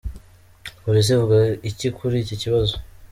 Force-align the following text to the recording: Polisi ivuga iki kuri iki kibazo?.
Polisi 0.83 1.09
ivuga 1.13 1.37
iki 1.69 1.87
kuri 1.97 2.15
iki 2.23 2.35
kibazo?. 2.41 2.75